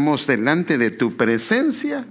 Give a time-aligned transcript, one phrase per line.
[0.00, 2.06] estamos delante de tu presencia.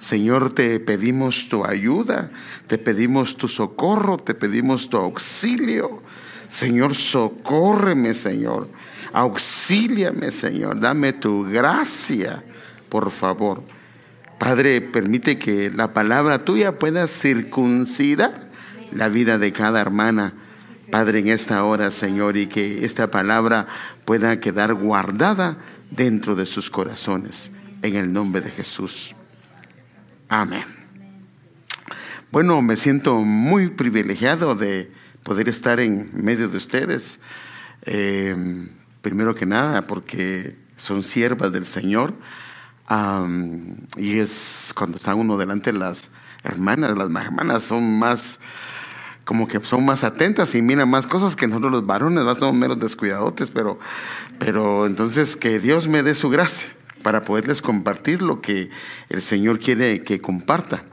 [0.00, 2.30] Señor, te pedimos tu ayuda,
[2.68, 6.02] te pedimos tu socorro, te pedimos tu auxilio.
[6.48, 8.66] Señor, socórreme, Señor.
[9.12, 10.80] Auxíliame, Señor.
[10.80, 12.42] Dame tu gracia,
[12.88, 13.62] por favor.
[14.38, 18.48] Padre, permite que la palabra tuya pueda circuncidar
[18.90, 20.32] la vida de cada hermana.
[20.90, 23.66] Padre, en esta hora, Señor, y que esta palabra
[24.06, 25.58] pueda quedar guardada
[25.90, 27.50] dentro de sus corazones.
[27.82, 29.14] En el nombre de Jesús.
[30.28, 30.64] Amén.
[32.30, 34.90] Bueno, me siento muy privilegiado de
[35.22, 37.20] poder estar en medio de ustedes.
[37.82, 38.66] Eh,
[39.02, 42.14] primero que nada, porque son siervas del Señor.
[43.96, 46.10] y es cuando está uno delante de las
[46.42, 48.40] hermanas, las hermanas son más,
[49.24, 52.34] como que son más atentas y miran más cosas que nosotros los varones, ¿no?
[52.34, 53.78] somos menos descuidadotes, pero,
[54.38, 56.68] pero entonces que Dios me dé su gracia
[57.02, 58.70] para poderles compartir lo que
[59.08, 60.84] el Señor quiere que comparta.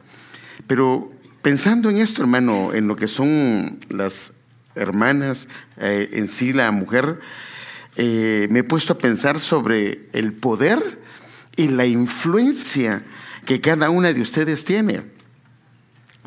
[0.67, 4.33] Pero pensando en esto, hermano, en lo que son las
[4.75, 5.47] hermanas,
[5.77, 7.19] eh, en sí la mujer,
[7.95, 10.99] eh, me he puesto a pensar sobre el poder
[11.57, 13.03] y la influencia
[13.45, 15.01] que cada una de ustedes tiene.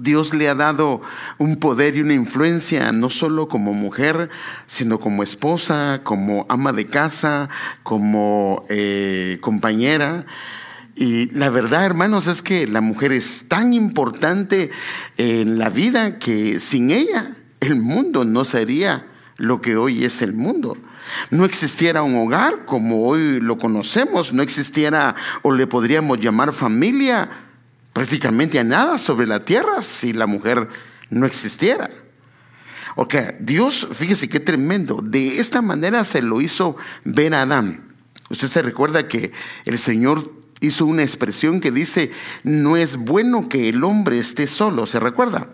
[0.01, 1.03] Dios le ha dado
[1.39, 4.29] un poder y una influencia no solo como mujer,
[4.67, 7.49] sino como esposa, como ama de casa,
[7.85, 10.27] como eh, compañera.
[10.97, 14.71] Y la verdad, hermanos, es que la mujer es tan importante
[15.17, 20.35] en la vida que sin ella el mundo no sería lo que hoy es el
[20.35, 20.77] mundo.
[21.31, 27.29] No existiera un hogar como hoy lo conocemos, no existiera o le podríamos llamar familia
[27.95, 30.69] prácticamente a nada sobre la tierra si la mujer
[31.09, 31.89] no existiera.
[32.97, 37.95] Ok, Dios, fíjese qué tremendo, de esta manera se lo hizo ver a Adán.
[38.29, 39.33] Usted se recuerda que
[39.65, 42.11] el Señor hizo una expresión que dice,
[42.43, 45.49] no es bueno que el hombre esté solo, ¿se recuerda?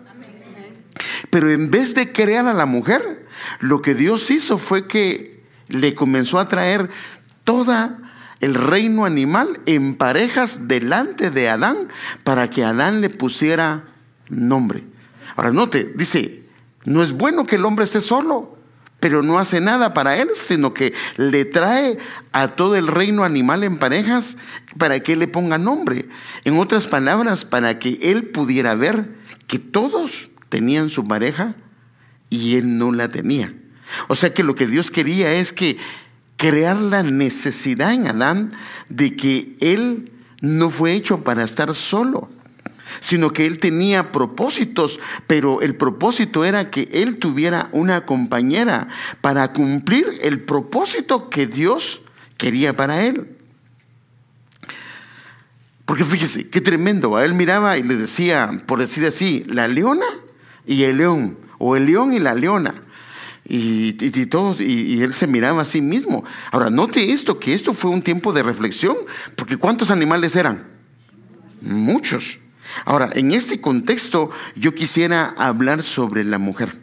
[1.29, 3.27] Pero en vez de crear a la mujer,
[3.59, 6.89] lo que Dios hizo fue que le comenzó a traer
[7.43, 8.10] toda
[8.41, 11.87] el reino animal en parejas delante de Adán
[12.23, 13.85] para que Adán le pusiera
[14.29, 14.83] nombre.
[15.35, 16.43] Ahora note, dice,
[16.83, 18.57] no es bueno que el hombre esté solo,
[18.99, 21.97] pero no hace nada para él, sino que le trae
[22.31, 24.37] a todo el reino animal en parejas
[24.77, 26.09] para que le ponga nombre.
[26.43, 29.09] En otras palabras, para que él pudiera ver
[29.47, 31.55] que todos tenían su pareja
[32.29, 33.53] y él no la tenía.
[34.07, 35.77] O sea que lo que Dios quería es que
[36.41, 38.51] crear la necesidad en Adán
[38.89, 42.29] de que él no fue hecho para estar solo,
[42.99, 48.87] sino que él tenía propósitos, pero el propósito era que él tuviera una compañera
[49.21, 52.01] para cumplir el propósito que Dios
[52.37, 53.37] quería para él.
[55.85, 60.07] Porque fíjese, qué tremendo, a él miraba y le decía, por decir así, la leona
[60.65, 62.81] y el león, o el león y la leona.
[63.53, 66.23] Y, y, y, él se miraba a sí mismo.
[66.53, 68.95] Ahora, note esto, que esto fue un tiempo de reflexión,
[69.35, 70.69] porque ¿cuántos animales eran?
[71.59, 72.39] Muchos.
[72.85, 76.79] Ahora, en este contexto, yo quisiera hablar sobre la mujer.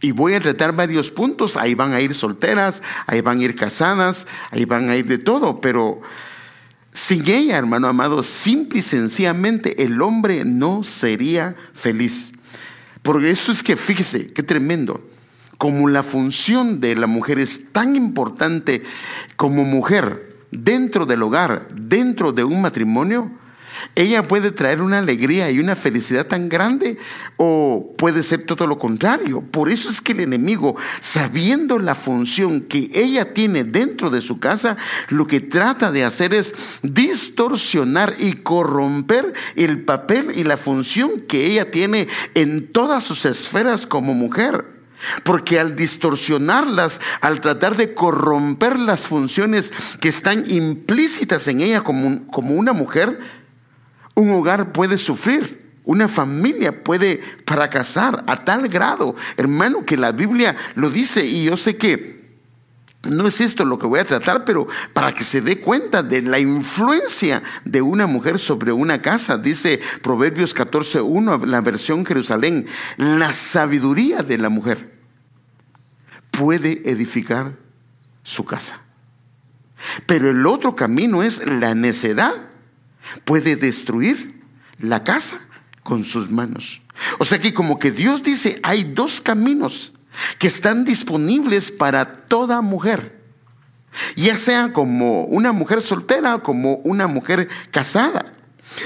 [0.00, 1.56] Y voy a tratar varios puntos.
[1.56, 5.18] Ahí van a ir solteras, ahí van a ir casadas, ahí van a ir de
[5.18, 5.60] todo.
[5.60, 6.00] Pero
[6.92, 12.32] sin ella, hermano amado, simple y sencillamente el hombre no sería feliz.
[13.02, 15.08] Porque eso es que, fíjese, qué tremendo
[15.58, 18.82] como la función de la mujer es tan importante
[19.36, 23.30] como mujer dentro del hogar, dentro de un matrimonio,
[23.94, 26.98] ella puede traer una alegría y una felicidad tan grande
[27.36, 29.42] o puede ser todo lo contrario.
[29.42, 34.40] Por eso es que el enemigo, sabiendo la función que ella tiene dentro de su
[34.40, 34.76] casa,
[35.10, 41.46] lo que trata de hacer es distorsionar y corromper el papel y la función que
[41.46, 44.77] ella tiene en todas sus esferas como mujer.
[45.22, 52.26] Porque al distorsionarlas, al tratar de corromper las funciones que están implícitas en ella como,
[52.28, 53.18] como una mujer,
[54.14, 55.68] un hogar puede sufrir.
[55.84, 61.56] Una familia puede fracasar a tal grado, hermano, que la Biblia lo dice y yo
[61.56, 62.17] sé que
[63.04, 66.20] no es esto lo que voy a tratar, pero para que se dé cuenta de
[66.22, 72.66] la influencia de una mujer sobre una casa, dice Proverbios 14.1, la versión Jerusalén,
[72.96, 74.98] la sabiduría de la mujer
[76.32, 77.56] puede edificar
[78.24, 78.80] su casa.
[80.06, 82.34] Pero el otro camino es la necedad.
[83.24, 84.42] Puede destruir
[84.78, 85.40] la casa
[85.82, 86.82] con sus manos.
[87.18, 89.92] O sea que como que Dios dice, hay dos caminos
[90.38, 93.18] que están disponibles para toda mujer.
[94.16, 98.34] ya sea como una mujer soltera o como una mujer casada.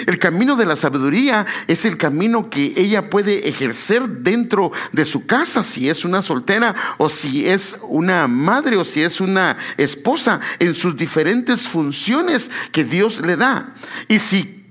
[0.06, 5.26] El camino de la sabiduría es el camino que ella puede ejercer dentro de su
[5.26, 10.40] casa, si es una soltera o si es una madre o si es una esposa,
[10.60, 13.74] en sus diferentes funciones que Dios le da.
[14.08, 14.61] Y si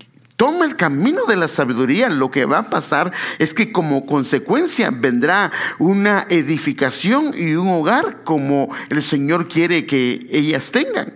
[0.41, 4.89] toma el camino de la sabiduría, lo que va a pasar es que como consecuencia
[4.89, 11.13] vendrá una edificación y un hogar como el Señor quiere que ellas tengan.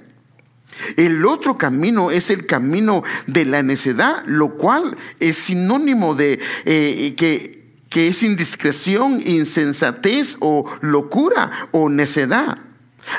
[0.96, 7.16] El otro camino es el camino de la necedad, lo cual es sinónimo de eh,
[7.18, 12.60] que, que es indiscreción, insensatez o locura o necedad.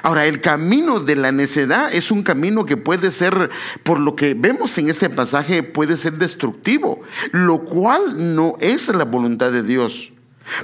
[0.02, 3.50] Ahora, el camino de la necedad es un camino que puede ser,
[3.82, 7.00] por lo que vemos en este pasaje, puede ser destructivo,
[7.32, 10.12] lo cual no es la voluntad de Dios.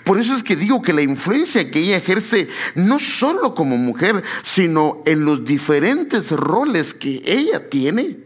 [0.05, 4.23] Por eso es que digo que la influencia que ella ejerce no solo como mujer,
[4.43, 8.19] sino en los diferentes roles que ella tiene,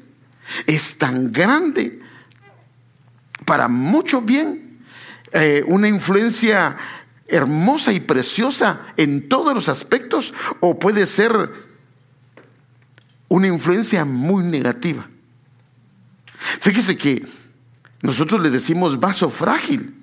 [0.66, 2.00] es tan grande
[3.44, 4.80] para mucho bien.
[5.32, 6.76] Eh, una influencia
[7.28, 11.66] hermosa y preciosa en todos los aspectos o puede ser
[13.28, 15.08] una influencia muy negativa.
[16.60, 17.26] Fíjese que
[18.02, 19.94] nosotros le decimos vaso frágil,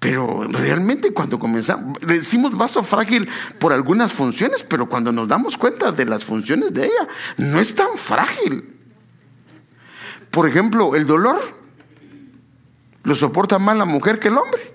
[0.00, 5.56] pero realmente cuando comenzamos, le decimos vaso frágil por algunas funciones, pero cuando nos damos
[5.56, 7.08] cuenta de las funciones de ella,
[7.38, 8.70] no es tan frágil.
[10.30, 11.40] Por ejemplo, el dolor
[13.02, 14.73] lo soporta más la mujer que el hombre.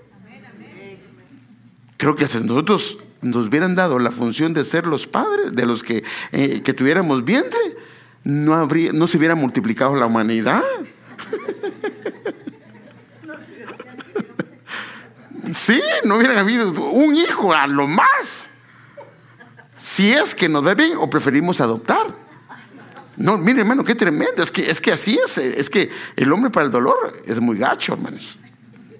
[2.00, 5.82] Creo que si nosotros nos hubieran dado la función de ser los padres, de los
[5.84, 6.02] que,
[6.32, 7.60] eh, que tuviéramos vientre,
[8.24, 10.64] no, habría, no se hubiera multiplicado la humanidad.
[15.52, 18.48] Sí, no hubiera habido un hijo a lo más.
[19.76, 22.16] Si es que nos ve bien o preferimos adoptar.
[23.18, 24.42] No, mire hermano, qué tremendo.
[24.42, 25.36] Es que, es que así es.
[25.36, 28.38] Es que el hombre para el dolor es muy gacho, hermanos.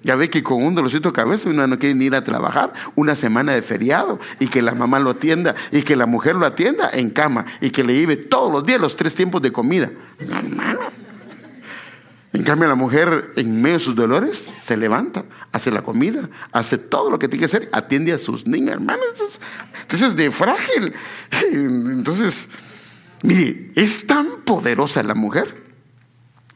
[0.03, 2.73] Ya ve que con un dolorcito de cabeza uno no quiere ni ir a trabajar
[2.95, 6.45] una semana de feriado y que la mamá lo atienda y que la mujer lo
[6.45, 9.91] atienda en cama y que le lleve todos los días los tres tiempos de comida.
[12.33, 16.77] En cambio, la mujer en medio de sus dolores se levanta, hace la comida, hace
[16.77, 19.39] todo lo que tiene que hacer, atiende a sus niños, hermanos.
[19.81, 20.93] Entonces, de frágil.
[21.51, 22.49] Entonces,
[23.21, 25.61] mire, es tan poderosa la mujer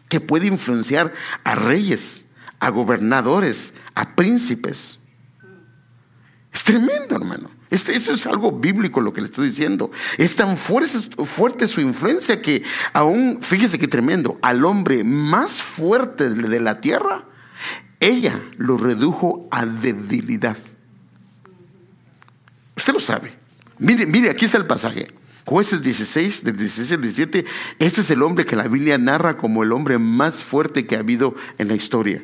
[0.08, 1.14] que puede influenciar
[1.44, 2.25] a reyes
[2.66, 4.98] a gobernadores, a príncipes.
[6.52, 7.52] Es tremendo, hermano.
[7.70, 9.92] Este, eso es algo bíblico lo que le estoy diciendo.
[10.18, 16.32] Es tan fuerte, fuerte su influencia que aún, fíjese qué tremendo, al hombre más fuerte
[16.32, 17.26] de la tierra,
[18.00, 20.58] ella lo redujo a debilidad.
[22.76, 23.32] Usted lo sabe.
[23.78, 25.14] Mire, mire, aquí está el pasaje.
[25.46, 27.46] Jueces 16, del 16 al 17,
[27.78, 31.02] este es el hombre que la Biblia narra como el hombre más fuerte que ha
[31.02, 32.24] habido en la historia.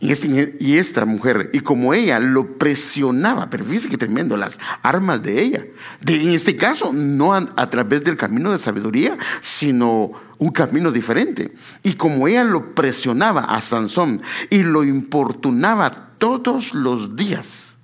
[0.00, 5.22] Este, y, esta mujer, y como ella lo presionaba, pero fíjese que tremendo, las armas
[5.22, 5.66] de ella.
[6.06, 11.52] En este caso, no a, través del camino de sabiduría, sino un camino diferente.
[11.82, 17.76] Y como ella lo presionaba a Sansón y lo importunaba todos los días,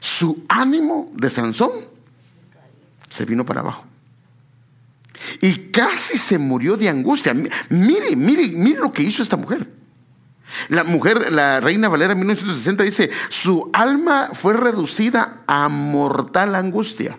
[0.00, 1.70] su ánimo de Sansón
[3.08, 3.86] se vino para abajo.
[5.40, 7.32] Y casi se murió de angustia.
[7.70, 9.66] Mire, mire, mire lo que hizo esta mujer.
[10.68, 17.18] La mujer, la reina Valera 1960 dice, su alma fue reducida a mortal angustia.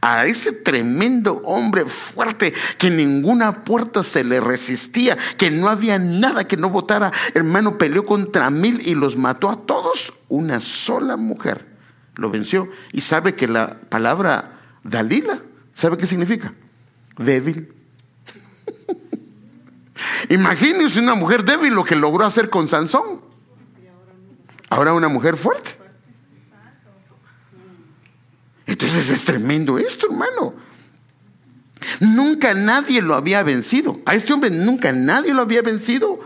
[0.00, 6.46] A ese tremendo hombre fuerte que ninguna puerta se le resistía, que no había nada
[6.46, 10.12] que no votara, hermano, peleó contra mil y los mató a todos.
[10.28, 11.66] Una sola mujer
[12.14, 12.68] lo venció.
[12.92, 15.40] Y sabe que la palabra Dalila,
[15.72, 16.54] ¿sabe qué significa?
[17.18, 17.72] Débil.
[20.28, 23.20] Imagínense una mujer débil lo que logró hacer con Sansón.
[24.68, 25.78] Ahora una mujer fuerte.
[28.66, 30.54] Entonces es tremendo esto, hermano.
[32.00, 34.00] Nunca nadie lo había vencido.
[34.06, 36.20] A este hombre nunca nadie lo había vencido.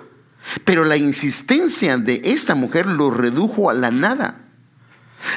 [0.65, 4.50] Pero la insistencia de esta mujer lo redujo a la nada.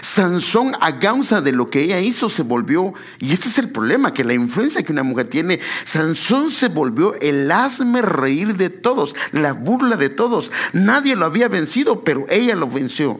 [0.01, 4.13] Sansón a causa de lo que ella hizo se volvió, y este es el problema,
[4.13, 9.15] que la influencia que una mujer tiene, Sansón se volvió el hazme reír de todos,
[9.31, 10.51] la burla de todos.
[10.71, 13.19] Nadie lo había vencido, pero ella lo venció.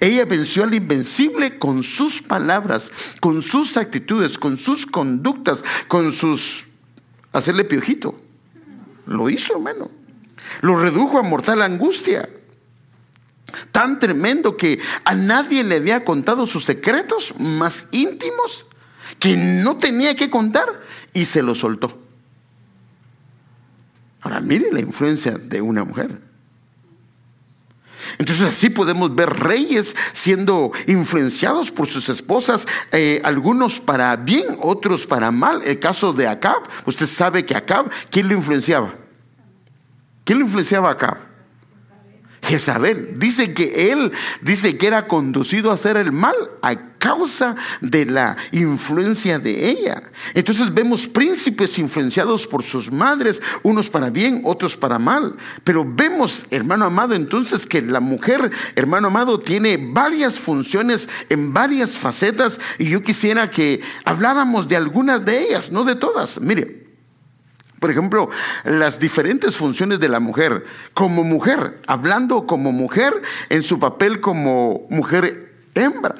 [0.00, 6.66] Ella venció al invencible con sus palabras, con sus actitudes, con sus conductas, con sus...
[7.32, 8.20] hacerle piojito.
[9.06, 9.90] Lo hizo, hermano.
[10.60, 12.28] Lo redujo a mortal angustia.
[13.72, 18.66] Tan tremendo que a nadie le había contado sus secretos más íntimos
[19.18, 20.80] que no tenía que contar
[21.12, 21.98] y se lo soltó.
[24.20, 26.20] Ahora mire la influencia de una mujer.
[28.18, 35.06] Entonces así podemos ver reyes siendo influenciados por sus esposas, eh, algunos para bien, otros
[35.06, 35.60] para mal.
[35.64, 38.94] El caso de Acab, usted sabe que Acab, ¿quién lo influenciaba?
[40.24, 41.27] ¿Quién lo influenciaba a Acab?
[42.48, 43.18] Jezabel.
[43.18, 48.36] Dice que él, dice que era conducido a hacer el mal a causa de la
[48.52, 50.02] influencia de ella.
[50.32, 55.36] Entonces vemos príncipes influenciados por sus madres, unos para bien, otros para mal.
[55.62, 61.98] Pero vemos, hermano amado, entonces que la mujer, hermano amado, tiene varias funciones en varias
[61.98, 66.40] facetas y yo quisiera que habláramos de algunas de ellas, no de todas.
[66.40, 66.87] Mire,
[67.80, 68.28] por ejemplo,
[68.64, 70.64] las diferentes funciones de la mujer.
[70.94, 76.16] Como mujer, hablando como mujer en su papel como mujer hembra.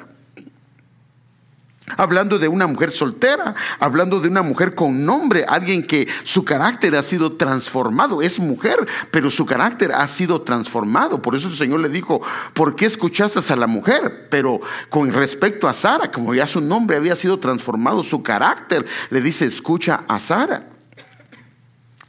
[1.97, 6.95] Hablando de una mujer soltera, hablando de una mujer con nombre, alguien que su carácter
[6.95, 8.21] ha sido transformado.
[8.21, 8.77] Es mujer,
[9.11, 11.19] pero su carácter ha sido transformado.
[11.19, 12.21] Por eso el Señor le dijo,
[12.53, 14.27] ¿por qué escuchaste a la mujer?
[14.29, 19.19] Pero con respecto a Sara, como ya su nombre había sido transformado, su carácter, le
[19.19, 20.67] dice, escucha a Sara.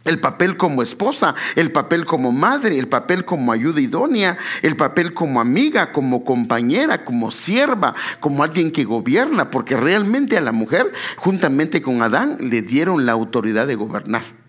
[0.04, 5.12] El papel como esposa, el papel como madre, el papel como ayuda idónea, el papel
[5.12, 10.90] como amiga, como compañera, como sierva, como alguien que gobierna, porque realmente a la mujer,
[11.16, 14.39] juntamente con Adán, le dieron la autoridad de gobernar.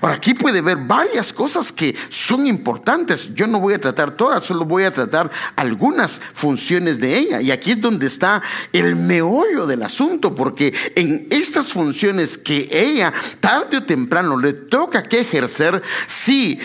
[0.00, 3.34] Ahora, aquí puede ver varias cosas que son importantes.
[3.34, 7.40] Yo no voy a tratar todas, solo voy a tratar algunas funciones de ella.
[7.40, 13.12] Y aquí es donde está el meollo del asunto, porque en estas funciones que ella
[13.40, 16.58] tarde o temprano le toca que ejercer, sí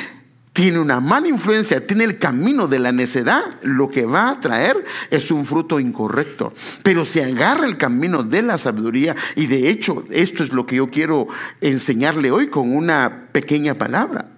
[0.58, 4.84] tiene una mala influencia, tiene el camino de la necedad, lo que va a traer
[5.12, 6.52] es un fruto incorrecto.
[6.82, 10.78] Pero se agarra el camino de la sabiduría y de hecho esto es lo que
[10.78, 11.28] yo quiero
[11.62, 14.37] enseñarle hoy con una pequeña palabra.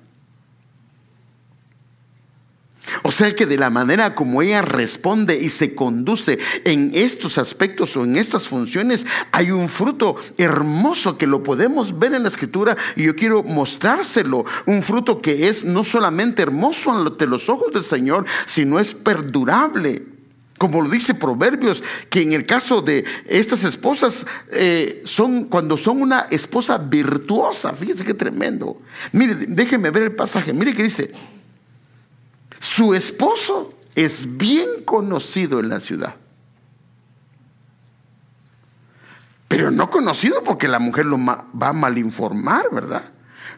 [3.04, 7.96] O sea que de la manera como ella responde y se conduce en estos aspectos
[7.96, 12.78] o en estas funciones, hay un fruto hermoso que lo podemos ver en la escritura
[12.96, 14.46] y yo quiero mostrárselo.
[14.66, 20.04] Un fruto que es no solamente hermoso ante los ojos del Señor, sino es perdurable.
[20.58, 26.02] Como lo dice Proverbios, que en el caso de estas esposas, eh, son cuando son
[26.02, 28.82] una esposa virtuosa, fíjense qué tremendo.
[29.14, 31.14] Mire, déjenme ver el pasaje, mire que dice,
[32.70, 36.16] su esposo es bien conocido en la ciudad.
[39.48, 43.06] Pero no conocido porque la mujer lo va a malinformar, ¿verdad?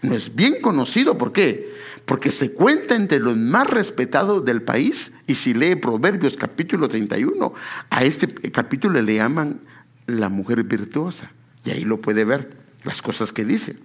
[0.01, 1.75] No es bien conocido, ¿por qué?
[2.05, 5.11] Porque se cuenta entre los más respetados del país.
[5.27, 7.53] Y si lee Proverbios capítulo 31,
[7.89, 9.59] a este capítulo le llaman
[10.07, 11.31] la mujer virtuosa.
[11.65, 13.75] Y ahí lo puede ver, las cosas que dice.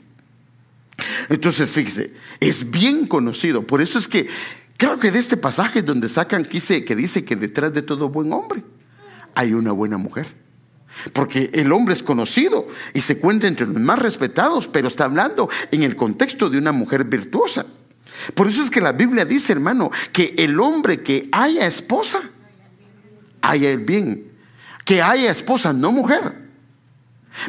[1.28, 3.66] Entonces, fíjese, es bien conocido.
[3.66, 4.28] Por eso es que
[4.76, 8.62] Creo que de este pasaje donde sacan que dice que detrás de todo buen hombre
[9.34, 10.26] hay una buena mujer.
[11.12, 15.48] Porque el hombre es conocido y se cuenta entre los más respetados, pero está hablando
[15.70, 17.66] en el contexto de una mujer virtuosa.
[18.34, 22.22] Por eso es que la Biblia dice, hermano, que el hombre que haya esposa,
[23.42, 24.32] haya el bien.
[24.84, 26.45] Que haya esposa, no mujer.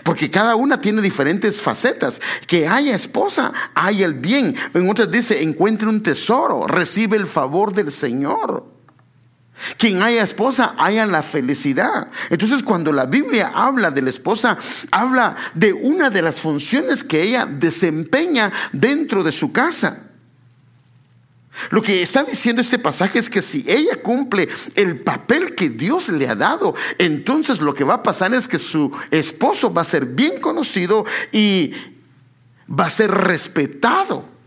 [0.03, 2.21] Porque cada una tiene diferentes facetas.
[2.45, 4.55] Que haya esposa, haya el bien.
[4.73, 8.77] En otras dice, encuentre un tesoro, recibe el favor del Señor.
[9.77, 12.09] Quien haya esposa, haya la felicidad.
[12.29, 14.57] Entonces cuando la Biblia habla de la esposa,
[14.91, 20.06] habla de una de las funciones que ella desempeña dentro de su casa.
[21.69, 26.09] Lo que está diciendo este pasaje es que si ella cumple el papel que Dios
[26.09, 29.85] le ha dado, entonces lo que va a pasar es que su esposo va a
[29.85, 31.73] ser bien conocido y
[32.67, 34.37] va a ser respetado.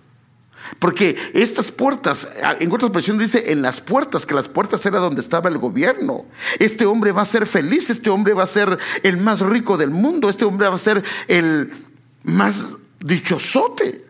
[0.79, 2.29] Porque estas puertas,
[2.61, 6.27] en otra expresión dice en las puertas, que las puertas era donde estaba el gobierno.
[6.59, 9.91] Este hombre va a ser feliz, este hombre va a ser el más rico del
[9.91, 11.73] mundo, este hombre va a ser el
[12.23, 12.65] más
[13.01, 14.10] dichosote.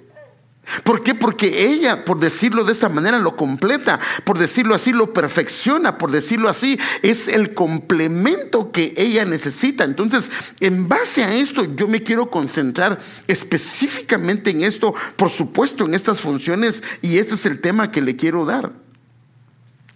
[0.85, 1.15] ¿Por qué?
[1.15, 6.11] Porque ella, por decirlo de esta manera, lo completa, por decirlo así, lo perfecciona, por
[6.11, 9.85] decirlo así, es el complemento que ella necesita.
[9.85, 15.95] Entonces, en base a esto, yo me quiero concentrar específicamente en esto, por supuesto, en
[15.95, 18.73] estas funciones, y este es el tema que le quiero dar.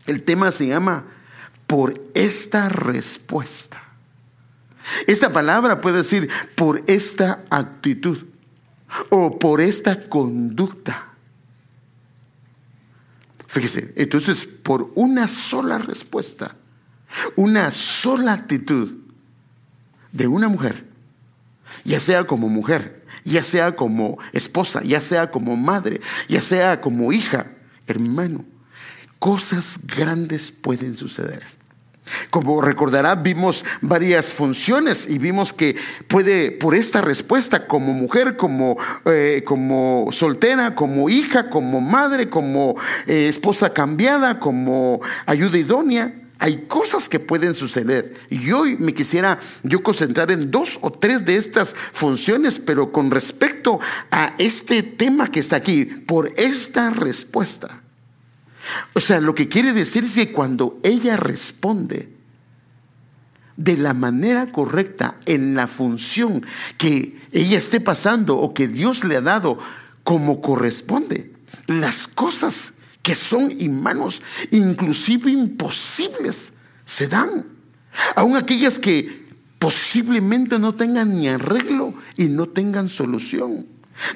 [0.06, 1.04] El tema se llama
[1.66, 3.82] por esta respuesta.
[5.06, 8.24] Esta palabra puede decir por esta actitud
[9.10, 11.12] o por esta conducta.
[13.46, 16.56] Fíjese, entonces por una sola respuesta,
[17.36, 18.98] una sola actitud
[20.10, 20.84] de una mujer,
[21.84, 27.12] ya sea como mujer, ya sea como esposa, ya sea como madre, ya sea como
[27.12, 27.52] hija,
[27.86, 28.44] hermano,
[29.18, 31.44] cosas grandes pueden suceder.
[32.30, 35.76] Como recordará, vimos varias funciones y vimos que
[36.08, 42.76] puede, por esta respuesta, como mujer, como, eh, como soltera, como hija, como madre, como
[43.06, 48.14] eh, esposa cambiada, como ayuda idónea, hay cosas que pueden suceder.
[48.28, 53.10] Y hoy me quisiera yo concentrar en dos o tres de estas funciones, pero con
[53.10, 53.80] respecto
[54.10, 57.83] a este tema que está aquí, por esta respuesta.
[58.92, 62.14] O sea, lo que quiere decir es que cuando ella responde
[63.56, 66.44] de la manera correcta en la función
[66.76, 69.58] que ella esté pasando o que Dios le ha dado
[70.02, 71.32] como corresponde,
[71.66, 76.52] las cosas que son inmanos, inclusive imposibles,
[76.84, 77.46] se dan.
[78.16, 79.24] Aún aquellas que
[79.58, 83.66] posiblemente no tengan ni arreglo y no tengan solución.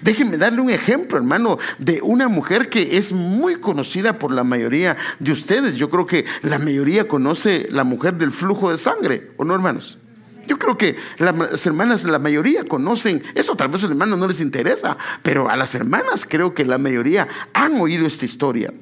[0.03, 4.97] Déjenme darle un ejemplo, hermano, de una mujer que es muy conocida por la mayoría
[5.19, 5.77] de ustedes.
[5.77, 9.99] Yo creo que la mayoría conoce la mujer del flujo de sangre, ¿o no, hermanos?
[10.47, 14.27] Yo creo que las hermanas, la mayoría conocen, eso tal vez a los hermanos no
[14.27, 18.73] les interesa, pero a las hermanas creo que la mayoría han oído esta historia.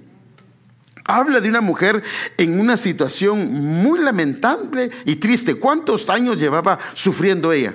[1.04, 2.02] Habla de una mujer
[2.36, 5.56] en una situación muy lamentable y triste.
[5.56, 7.74] ¿Cuántos años llevaba sufriendo ella?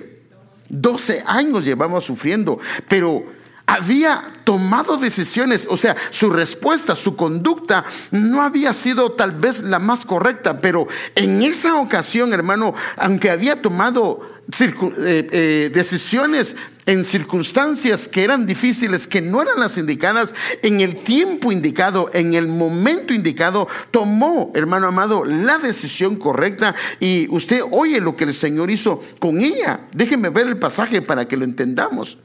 [0.71, 3.25] 12 años llevaba sufriendo, pero
[3.71, 9.79] había tomado decisiones, o sea, su respuesta, su conducta no había sido tal vez la
[9.79, 14.73] más correcta, pero en esa ocasión, hermano, aunque había tomado eh,
[15.31, 21.53] eh, decisiones en circunstancias que eran difíciles, que no eran las indicadas, en el tiempo
[21.53, 28.17] indicado, en el momento indicado, tomó, hermano amado, la decisión correcta y usted oye lo
[28.17, 29.87] que el Señor hizo con ella.
[29.93, 32.17] Déjeme ver el pasaje para que lo entendamos.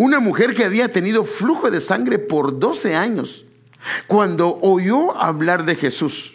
[0.00, 3.44] Una mujer que había tenido flujo de sangre por 12 años,
[4.06, 6.32] cuando oyó hablar de Jesús,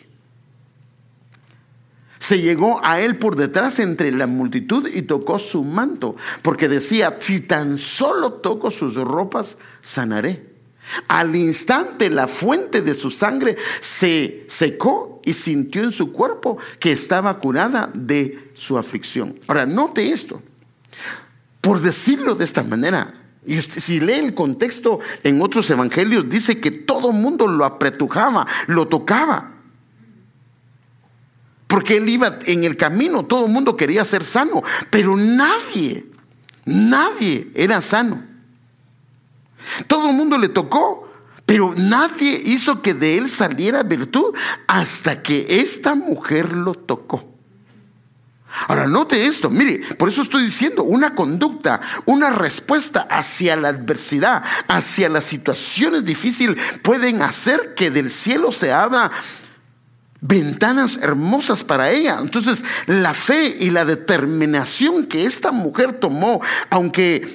[2.19, 7.17] se llegó a él por detrás entre la multitud y tocó su manto, porque decía,
[7.19, 10.45] si tan solo toco sus ropas, sanaré.
[11.07, 16.91] Al instante la fuente de su sangre se secó y sintió en su cuerpo que
[16.91, 19.33] estaba curada de su aflicción.
[19.47, 20.39] Ahora, note esto.
[21.61, 26.71] Por decirlo de esta manera, y si lee el contexto en otros evangelios, dice que
[26.71, 29.51] todo mundo lo apretujaba, lo tocaba.
[31.67, 36.05] Porque él iba en el camino, todo el mundo quería ser sano, pero nadie,
[36.65, 38.23] nadie era sano.
[39.87, 41.11] Todo el mundo le tocó,
[41.45, 44.33] pero nadie hizo que de él saliera virtud
[44.67, 47.34] hasta que esta mujer lo tocó.
[48.67, 54.43] Ahora, note esto, mire, por eso estoy diciendo, una conducta, una respuesta hacia la adversidad,
[54.67, 59.11] hacia las situaciones difíciles, pueden hacer que del cielo se abra
[60.21, 62.17] ventanas hermosas para ella.
[62.19, 67.27] Entonces, la fe y la determinación que esta mujer tomó, aunque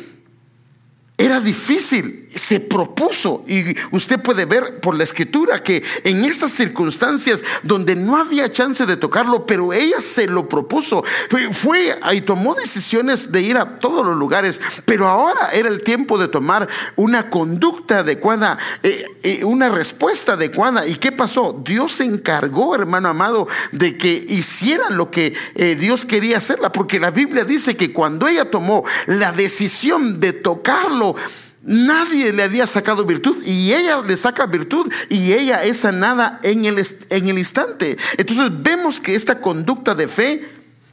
[1.17, 7.45] era difícil, se propuso y usted puede ver por la escritura que en estas circunstancias
[7.63, 11.05] donde no había chance de tocarlo, pero ella se lo propuso,
[11.53, 16.19] fue y tomó decisiones de ir a todos los lugares, pero ahora era el tiempo
[16.19, 20.87] de tomar una conducta adecuada, eh, eh, una respuesta adecuada.
[20.87, 21.61] ¿Y qué pasó?
[21.65, 27.01] Dios se encargó, hermano amado, de que hiciera lo que eh, Dios quería hacerla, porque
[27.01, 31.17] la Biblia dice que cuando ella tomó la decisión de tocarlo,
[31.63, 36.65] Nadie le había sacado virtud y ella le saca virtud y ella es sanada en
[36.65, 37.99] el, en el instante.
[38.17, 40.49] Entonces vemos que esta conducta de fe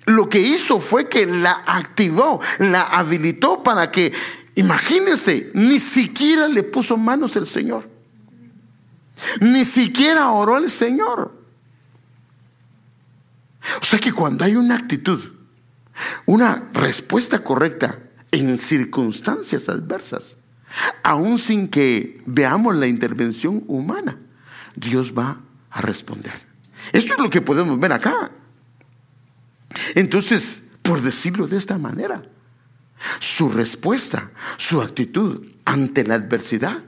[0.06, 4.13] lo que hizo fue que la activó, la habilitó para que,
[4.56, 7.89] imagínense, ni siquiera le puso manos el Señor.
[9.41, 11.34] Ni siquiera oró el Señor.
[13.82, 15.21] O sea que cuando hay una actitud,
[16.25, 17.99] una respuesta correcta
[18.32, 20.38] en circunstancias adversas,
[21.03, 24.17] aún sin que veamos la intervención humana,
[24.75, 25.39] Dios va
[25.71, 26.34] a responder.
[26.93, 28.32] Esto es lo que podemos ver acá.
[29.95, 32.23] Entonces, por decirlo de esta manera,
[33.19, 36.84] su respuesta, su actitud ante la adversidad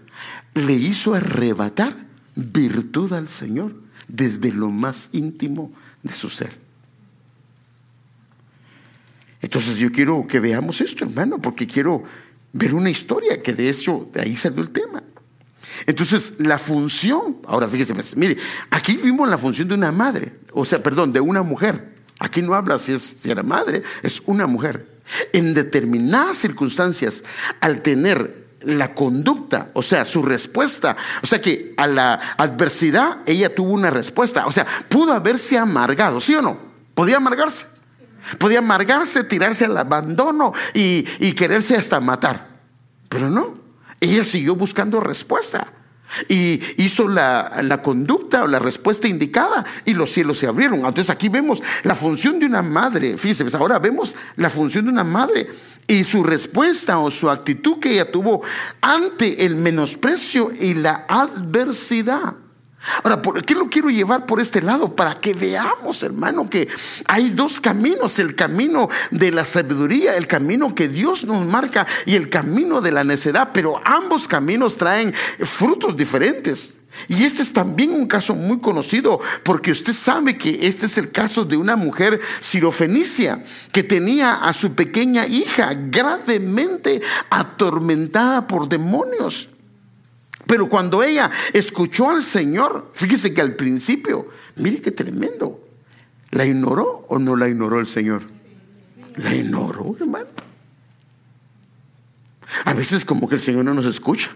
[0.54, 1.96] le hizo arrebatar
[2.36, 3.76] virtud al Señor
[4.08, 5.72] desde lo más íntimo
[6.04, 6.58] de su ser.
[9.42, 12.04] Entonces yo quiero que veamos esto, hermano, porque quiero
[12.54, 15.04] ver una historia que de eso, de ahí salió el tema.
[15.86, 18.38] Entonces, la función, ahora fíjese, mire,
[18.70, 21.98] aquí vimos la función de una madre, o sea, perdón, de una mujer.
[22.20, 25.00] Aquí no habla si, es, si era madre, es una mujer.
[25.32, 27.24] En determinadas circunstancias,
[27.62, 33.54] al tener la conducta, o sea, su respuesta, o sea que a la adversidad ella
[33.56, 36.60] tuvo una respuesta, o sea, pudo haberse amargado, ¿sí o no?
[36.94, 37.68] Podía amargarse.
[38.38, 41.04] Podía amargarse, tirarse al abandono y,
[41.34, 42.48] quererse hasta matar.
[43.08, 43.56] Pero no,
[44.00, 45.74] ella siguió buscando respuesta
[46.28, 50.80] y hizo la, la, conducta o la respuesta indicada y los cielos se abrieron.
[50.80, 54.92] Entonces aquí vemos la función de una madre, fíjense, pues ahora vemos la función de
[54.92, 55.48] una madre
[55.88, 58.44] y su respuesta o su actitud que ella tuvo
[58.82, 62.36] ante el menosprecio y la adversidad.
[63.04, 64.96] Ahora, ¿por qué lo quiero llevar por este lado?
[64.96, 66.70] Para que veamos, hermano, que
[67.08, 72.16] hay dos caminos, el camino de la sabiduría, el camino que Dios nos marca y
[72.16, 76.78] el camino de la necedad, pero ambos caminos traen frutos diferentes.
[77.08, 81.12] Y este es también un caso muy conocido, porque usted sabe que este es el
[81.12, 89.50] caso de una mujer sirofenicia que tenía a su pequeña hija gravemente atormentada por demonios.
[90.50, 95.64] Pero cuando ella escuchó al Señor, fíjese que al principio, mire qué tremendo,
[96.32, 98.24] ¿la ignoró o no la ignoró el Señor?
[99.18, 100.26] La ignoró, hermano.
[102.66, 104.32] A veces como que el Señor no nos escucha,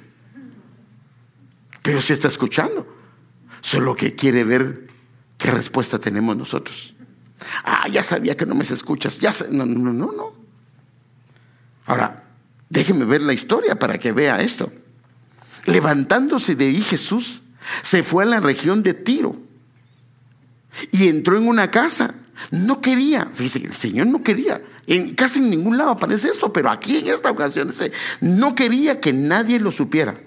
[1.82, 2.86] pero sí está escuchando,
[3.62, 4.86] solo que quiere ver
[5.40, 6.94] qué respuesta tenemos nosotros.
[7.64, 10.34] Ah, ya sabía que no me escuchas, ya no, no, no, no.
[11.88, 12.24] Ahora,
[12.70, 14.72] déjeme ver la historia para que vea esto.
[15.66, 17.42] Levantándose de ahí Jesús,
[17.82, 19.36] se fue a la región de Tiro
[20.92, 22.16] y entró en una casa.
[22.52, 26.70] No quería, fíjese, el Señor no quería, en casi en ningún lado aparece esto, pero
[26.70, 30.20] aquí en esta ocasión dice, no quería que nadie lo supiera,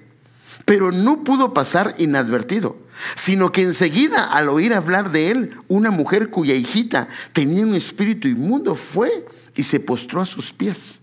[0.65, 2.79] pero no pudo pasar inadvertido,
[3.17, 8.29] sino que enseguida al oír hablar de él, una mujer cuya hijita tenía un espíritu
[8.29, 11.01] inmundo fue y se postró a sus pies.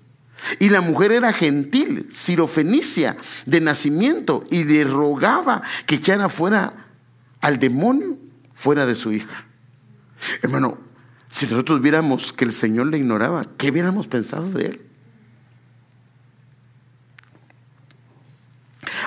[0.59, 6.73] Y la mujer era gentil, sirofenicia de nacimiento, y le rogaba que echara fuera
[7.41, 8.17] al demonio
[8.53, 9.45] fuera de su hija.
[10.41, 10.77] Hermano,
[11.29, 14.81] si nosotros viéramos que el Señor le ignoraba, ¿qué hubiéramos pensado de él?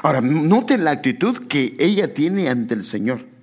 [0.03, 3.36] Ahora, noten la actitud que ella tiene ante el Señor.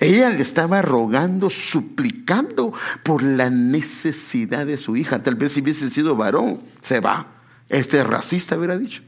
[0.00, 5.22] Ella le estaba rogando, suplicando por la necesidad de su hija.
[5.22, 7.26] Tal vez si hubiese sido varón, se va.
[7.68, 9.02] Este racista hubiera dicho.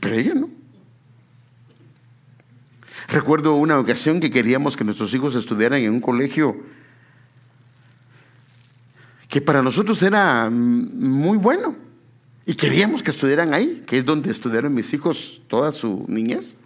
[0.00, 0.48] Pero ella no.
[3.08, 6.56] Recuerdo una ocasión que queríamos que nuestros hijos estudiaran en un colegio
[9.28, 11.76] que para nosotros era muy bueno.
[12.46, 16.56] Y queríamos que estudiaran ahí, que es donde estudiaron mis hijos toda su niñez.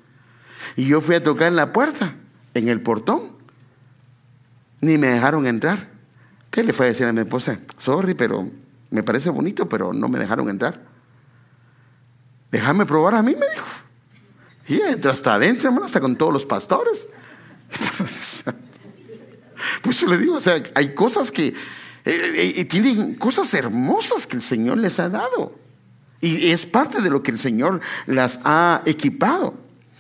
[0.77, 2.15] Y yo fui a tocar la puerta
[2.55, 3.33] en el portón.
[4.81, 5.91] Ni me dejaron entrar.
[6.51, 7.59] ¿Qué le fue a decir a mi esposa?
[7.79, 8.49] Sorry, pero
[8.91, 10.81] me parece bonito, pero no me dejaron entrar.
[12.51, 13.67] Déjame probar a mí, me dijo.
[14.69, 17.09] Y entra hasta adentro, hermano, hasta con todos los pastores.
[19.83, 21.55] Pues yo le digo, o sea, hay cosas que, eh,
[22.05, 25.59] eh, tienen cosas hermosas que el Señor les ha dado.
[26.21, 29.55] Y es parte de lo que el Señor las ha equipado.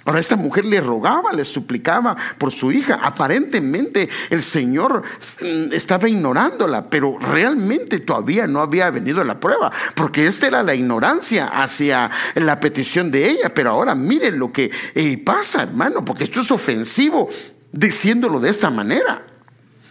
[0.07, 3.01] Ahora esta mujer le rogaba, le suplicaba por su hija.
[3.03, 5.03] Aparentemente el Señor
[5.41, 10.75] mm, estaba ignorándola, pero realmente todavía no había venido la prueba, porque esta era la
[10.75, 13.55] ignorancia hacia la petición de ella.
[13.55, 17.29] Pero ahora miren lo que eh, pasa, hermano, porque esto es ofensivo
[17.73, 19.25] diciéndolo de esta manera.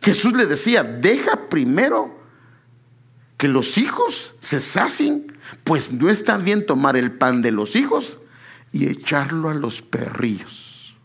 [0.04, 2.19] Jesús le decía, deja primero
[3.38, 8.19] que los hijos se sacien, pues no está bien tomar el pan de los hijos
[8.74, 10.96] y echarlo a los perrillos.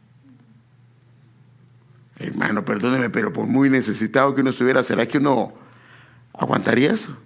[2.17, 5.53] Hermano, perdóneme, pero por muy necesitado que uno estuviera, ¿será que uno
[6.33, 7.17] aguantaría eso?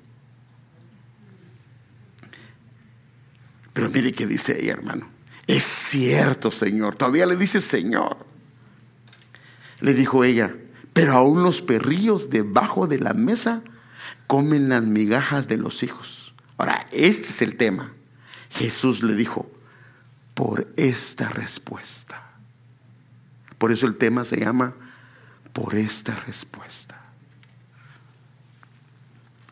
[3.73, 5.09] Pero mire qué dice ella, hermano.
[5.47, 6.97] Es cierto, Señor.
[6.97, 8.19] Todavía le dice Señor.
[9.81, 10.55] Le dijo ella,
[10.93, 13.63] pero aún los perrillos debajo de la mesa
[14.27, 16.35] comen las migajas de los hijos.
[16.59, 17.93] Ahora, este es el tema.
[18.51, 19.51] Jesús le dijo,
[20.43, 22.21] por esta respuesta.
[23.59, 24.75] Por eso el tema se llama
[25.53, 27.01] por esta respuesta.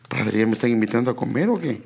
[0.09, 1.81] Padre, ¿ya me están invitando a comer o qué?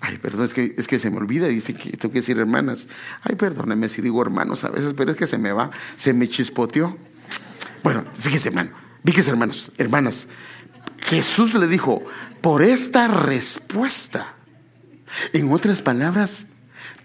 [0.00, 2.88] Ay, perdón, es que, es que se me olvida, dice que tengo que decir hermanas.
[3.20, 6.26] Ay, perdóneme si digo hermanos a veces, pero es que se me va, se me
[6.30, 6.96] chispoteó.
[7.82, 8.70] Bueno, fíjese, hermano,
[9.04, 10.28] fíjese, hermanos, hermanas.
[11.00, 12.02] Jesús le dijo,
[12.40, 14.35] por esta respuesta
[15.32, 16.46] en otras palabras,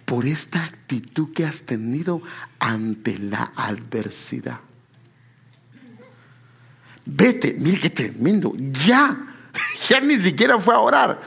[0.05, 2.21] por esta actitud que has tenido
[2.59, 4.59] ante la adversidad.
[7.05, 8.53] Vete, mire qué tremendo.
[8.85, 9.17] Ya,
[9.89, 11.21] ya ni siquiera fue a orar.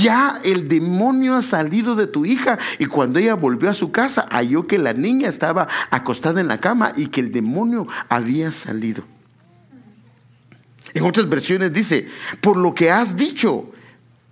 [0.00, 4.26] Ya el demonio ha salido de tu hija y cuando ella volvió a su casa
[4.30, 9.04] halló que la niña estaba acostada en la cama y que el demonio había salido.
[10.94, 12.08] En otras versiones dice,
[12.40, 13.72] por lo que has dicho.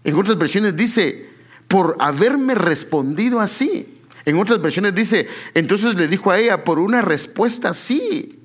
[0.04, 1.29] En otras versiones dice,
[1.70, 3.94] por haberme respondido así.
[4.26, 8.36] En otras versiones dice, entonces le dijo a ella, por una respuesta así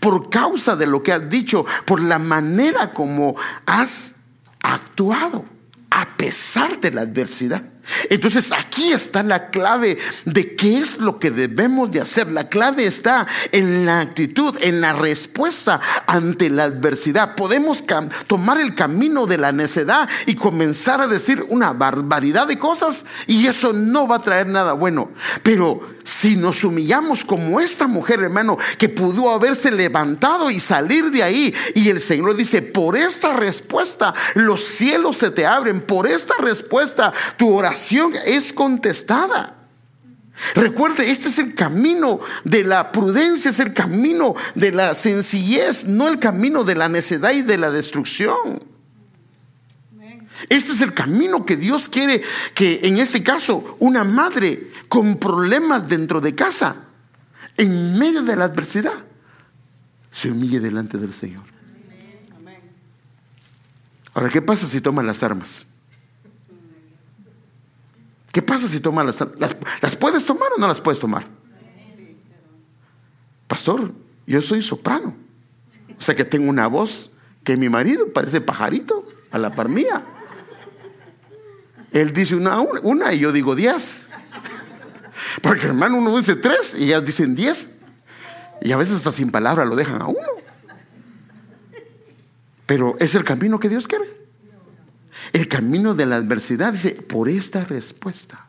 [0.00, 4.14] por causa de lo que has dicho, por la manera como has
[4.60, 5.44] actuado,
[5.90, 7.62] a pesar de la adversidad.
[8.10, 12.30] Entonces aquí está la clave de qué es lo que debemos de hacer.
[12.30, 17.34] La clave está en la actitud, en la respuesta ante la adversidad.
[17.34, 17.84] Podemos
[18.26, 23.46] tomar el camino de la necedad y comenzar a decir una barbaridad de cosas y
[23.46, 25.10] eso no va a traer nada bueno.
[25.42, 31.22] Pero si nos humillamos como esta mujer, hermano, que pudo haberse levantado y salir de
[31.22, 36.34] ahí y el Señor dice, por esta respuesta los cielos se te abren, por esta
[36.40, 37.71] respuesta tu oración
[38.24, 39.56] es contestada.
[40.54, 46.08] Recuerde, este es el camino de la prudencia, es el camino de la sencillez, no
[46.08, 48.60] el camino de la necedad y de la destrucción.
[50.48, 52.22] Este es el camino que Dios quiere
[52.54, 56.76] que en este caso una madre con problemas dentro de casa,
[57.56, 58.94] en medio de la adversidad,
[60.10, 61.44] se humille delante del Señor.
[64.14, 65.66] Ahora, ¿qué pasa si toma las armas?
[68.32, 71.24] ¿Qué pasa si tomas las, las, puedes tomar o no las puedes tomar?
[73.46, 73.92] Pastor,
[74.26, 75.14] yo soy soprano.
[75.98, 77.12] O sea que tengo una voz
[77.44, 80.02] que mi marido parece pajarito a la par mía.
[81.92, 84.08] Él dice una, una y yo digo diez.
[85.42, 87.70] Porque hermano, uno dice tres y ellas dicen diez.
[88.62, 90.18] Y a veces hasta sin palabra lo dejan a uno.
[92.64, 94.21] Pero es el camino que Dios quiere.
[95.32, 98.46] El camino de la adversidad dice, por esta respuesta.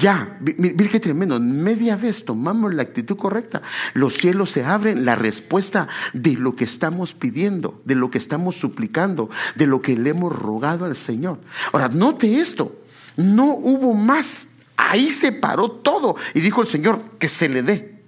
[0.00, 5.14] Ya, mire qué tremendo, media vez tomamos la actitud correcta, los cielos se abren, la
[5.14, 10.10] respuesta de lo que estamos pidiendo, de lo que estamos suplicando, de lo que le
[10.10, 11.38] hemos rogado al Señor.
[11.72, 12.82] Ahora, note esto,
[13.16, 18.02] no hubo más, ahí se paró todo y dijo el Señor que se le dé.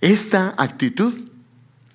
[0.00, 1.14] Esta actitud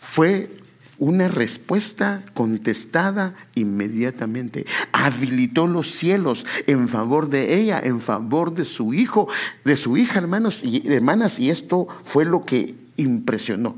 [0.09, 0.49] fue
[0.97, 4.65] una respuesta contestada inmediatamente.
[4.91, 9.29] Habilitó los cielos en favor de ella, en favor de su hijo,
[9.63, 13.77] de su hija, hermanos y hermanas, y esto fue lo que impresionó.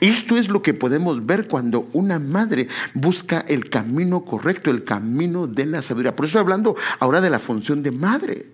[0.00, 5.46] Esto es lo que podemos ver cuando una madre busca el camino correcto, el camino
[5.46, 6.16] de la sabiduría.
[6.16, 8.46] Por eso hablando ahora de la función de madre.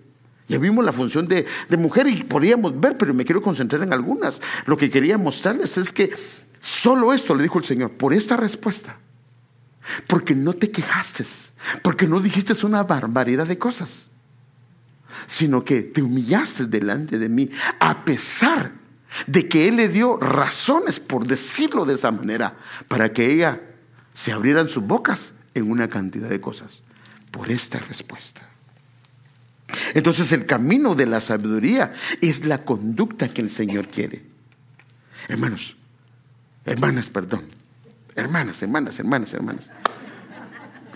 [0.47, 3.91] Ya vimos la función de, de, mujer y podríamos ver, pero me quiero concentrar en
[3.91, 4.43] algunas.
[4.67, 6.11] Lo que quería mostrarles es que
[6.65, 8.97] Solo esto le dijo el Señor, por esta respuesta.
[10.07, 11.23] Porque no te quejaste,
[11.83, 14.09] porque no dijiste una barbaridad de cosas,
[15.27, 18.71] sino que te humillaste delante de mí, a pesar
[19.27, 22.55] de que Él le dio razones por decirlo de esa manera,
[22.87, 23.61] para que ella
[24.15, 26.81] se abrieran sus bocas en una cantidad de cosas,
[27.29, 28.41] por esta respuesta.
[29.93, 34.23] Entonces el camino de la sabiduría es la conducta que el Señor quiere.
[35.27, 35.75] Hermanos,
[36.65, 37.45] Hermanas, perdón.
[38.15, 39.71] Hermanas, hermanas, hermanas, hermanas.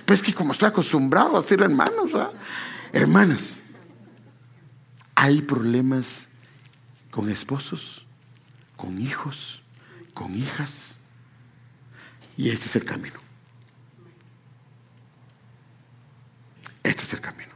[0.05, 2.11] Pues que como estoy acostumbrado a ser hermanos,
[2.91, 3.61] hermanas,
[5.13, 6.27] hay problemas
[7.11, 8.05] con esposos,
[8.75, 9.61] con hijos,
[10.13, 10.97] con hijas.
[12.35, 13.19] Y este es el camino.
[16.81, 17.53] Este es el camino.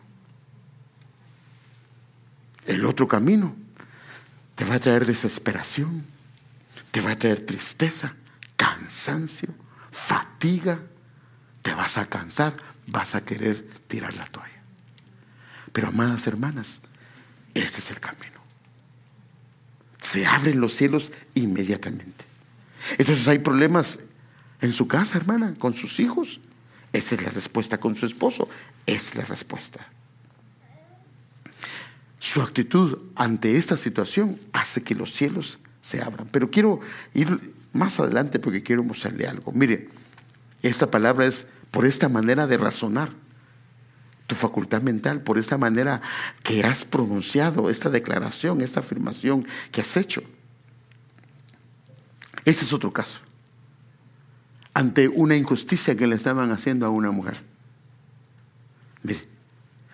[2.65, 3.55] El otro camino
[4.55, 6.05] te va a traer desesperación,
[6.93, 8.13] te va a traer tristeza,
[8.55, 9.49] cansancio,
[9.89, 10.79] fatiga,
[11.63, 14.61] te vas a cansar, vas a querer tirar la toalla.
[15.71, 16.81] Pero amadas hermanas,
[17.55, 18.39] este es el camino.
[20.01, 22.25] Se abren los cielos inmediatamente.
[22.99, 24.01] Entonces hay problemas
[24.61, 26.41] en su casa, hermana, con sus hijos.
[26.91, 28.47] Esa es la respuesta con su esposo.
[28.85, 29.87] Es la respuesta.
[32.19, 36.27] Su actitud ante esta situación hace que los cielos se abran.
[36.31, 36.79] Pero quiero
[37.13, 39.51] ir más adelante porque quiero mostrarle algo.
[39.51, 39.89] Mire,
[40.63, 43.11] esta palabra es por esta manera de razonar
[44.25, 46.01] tu facultad mental, por esta manera
[46.41, 50.23] que has pronunciado esta declaración, esta afirmación que has hecho.
[52.45, 53.19] Este es otro caso.
[54.73, 57.41] Ante una injusticia que le estaban haciendo a una mujer.
[59.03, 59.21] Mire,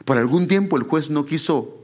[0.06, 1.79] por algún tiempo el juez no quiso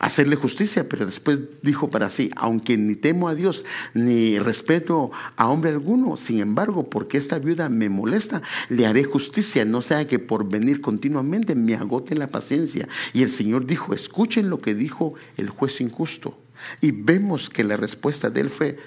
[0.00, 5.48] hacerle justicia, pero después dijo para sí, aunque ni temo a Dios ni respeto a
[5.48, 10.18] hombre alguno, sin embargo, porque esta viuda me molesta, le haré justicia, no sea que
[10.18, 12.88] por venir continuamente me agote la paciencia.
[13.12, 16.36] Y el Señor dijo, escuchen lo que dijo el juez injusto.
[16.80, 18.78] Y vemos que la respuesta de él fue,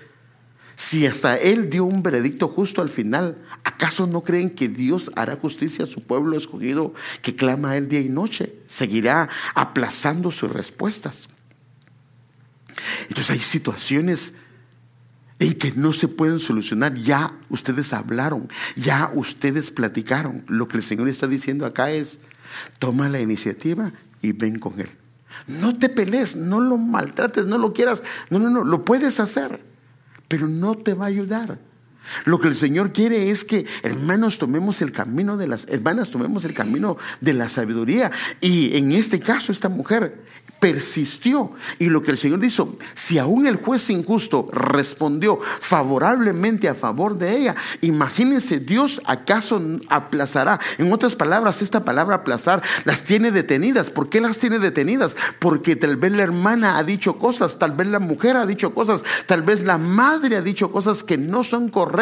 [0.75, 5.36] si hasta Él dio un veredicto justo al final, ¿acaso no creen que Dios hará
[5.36, 8.55] justicia a su pueblo escogido que clama a Él día y noche?
[8.67, 11.29] Seguirá aplazando sus respuestas.
[13.07, 14.33] Entonces hay situaciones
[15.38, 16.95] en que no se pueden solucionar.
[16.95, 20.43] Ya ustedes hablaron, ya ustedes platicaron.
[20.47, 22.19] Lo que el Señor está diciendo acá es,
[22.79, 23.91] toma la iniciativa
[24.23, 24.89] y ven con Él.
[25.45, 28.01] No te pelees, no lo maltrates, no lo quieras.
[28.31, 29.72] No, no, no, lo puedes hacer
[30.34, 31.60] pero no te va a ayudar.
[32.25, 36.45] Lo que el Señor quiere es que hermanos tomemos el camino de las hermanas tomemos
[36.45, 38.11] el camino de la sabiduría
[38.41, 40.23] y en este caso esta mujer
[40.59, 41.51] persistió.
[41.79, 47.17] Y lo que el Señor dijo, si aún el juez injusto respondió favorablemente a favor
[47.17, 50.59] de ella, imagínense, Dios acaso aplazará.
[50.77, 53.89] En otras palabras, esta palabra aplazar las tiene detenidas.
[53.89, 55.17] ¿Por qué las tiene detenidas?
[55.39, 59.03] Porque tal vez la hermana ha dicho cosas, tal vez la mujer ha dicho cosas,
[59.25, 61.92] tal vez la madre ha dicho cosas que no son correctas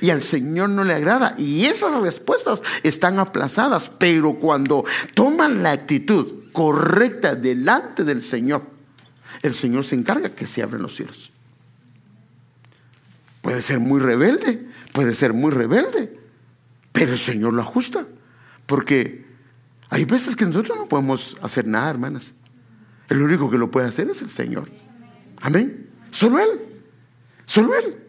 [0.00, 1.34] y al Señor no le agrada.
[1.38, 8.62] Y esas respuestas están aplazadas, pero cuando toman la actitud correcta delante del Señor,
[9.42, 11.30] el Señor se encarga que se abren los cielos.
[13.42, 16.18] Puede ser muy rebelde, puede ser muy rebelde,
[16.92, 18.06] pero el Señor lo ajusta.
[18.66, 19.24] Porque
[19.88, 22.34] hay veces que nosotros no podemos hacer nada, hermanas.
[23.08, 24.68] El único que lo puede hacer es el Señor.
[25.40, 25.88] Amén.
[26.10, 26.60] Solo Él.
[27.46, 28.07] Solo Él.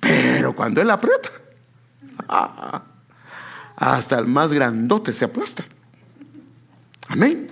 [0.00, 1.30] Pero cuando Él aprieta,
[3.76, 5.64] hasta el más grandote se aplasta.
[7.08, 7.48] Amén.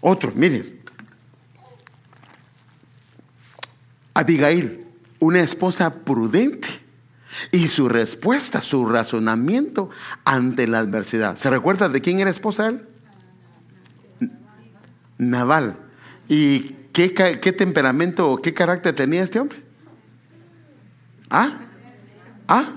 [0.00, 0.80] Otro, miren.
[4.14, 4.86] Abigail,
[5.18, 6.68] una esposa prudente.
[7.52, 9.90] Y su respuesta, su razonamiento
[10.24, 11.36] ante la adversidad.
[11.36, 12.86] ¿Se recuerda de quién era esposa él?
[15.18, 15.76] Naval.
[16.28, 16.60] ¿Y
[16.92, 19.65] qué, qué temperamento o qué carácter tenía este hombre?
[21.30, 21.58] ¿Ah?
[22.48, 22.72] ¿Ah?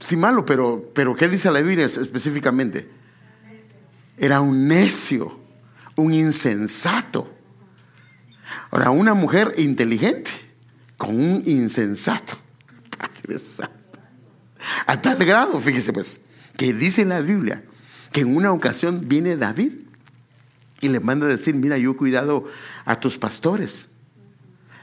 [0.00, 2.90] Sí, malo, pero, pero ¿qué dice la Biblia específicamente?
[4.18, 5.42] Era un necio
[5.96, 7.32] un insensato.
[8.70, 10.30] Ahora, una mujer inteligente
[10.96, 12.34] con un insensato.
[14.86, 16.20] A tal grado, fíjese pues,
[16.56, 17.64] que dice la Biblia
[18.12, 19.72] que en una ocasión viene David
[20.80, 22.46] y le manda a decir, mira, yo he cuidado
[22.84, 23.88] a tus pastores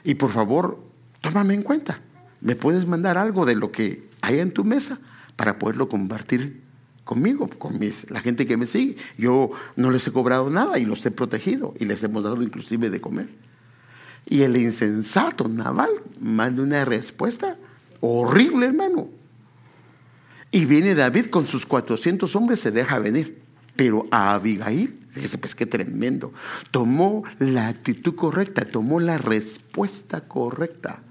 [0.04, 0.82] y por favor,
[1.21, 2.02] tómame en cuenta.
[2.41, 4.99] ¿Me puedes mandar algo de lo que hay en tu mesa
[5.36, 6.62] para poderlo compartir
[7.10, 8.95] conmigo, con mis, la gente que me sigue.
[9.17, 12.91] Yo no les he cobrado nada y los he protegido y les hemos dado inclusive
[12.91, 13.28] de comer.
[14.28, 15.89] Y el insensato Naval
[16.21, 17.58] manda una respuesta
[17.99, 19.08] horrible, hermano.
[20.52, 23.41] Y viene David con sus 400 hombres, se deja venir.
[23.75, 26.32] Pero a Abigail, fíjese pues qué tremendo,
[26.69, 31.02] tomó la actitud correcta, tomó la respuesta correcta.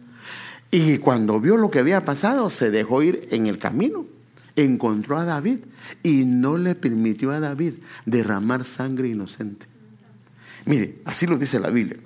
[0.70, 4.06] Y cuando vio lo que había pasado, se dejó ir en el camino
[4.62, 5.60] encontró a David
[6.02, 9.66] y no le permitió a David derramar sangre inocente.
[10.64, 11.98] Mire, así lo dice la Biblia.